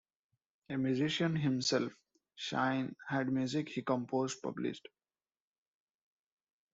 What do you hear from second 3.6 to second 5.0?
he composed published.